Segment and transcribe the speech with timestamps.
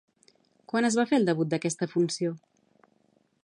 [0.71, 2.33] Quan es va fer el debut d'aquesta funció?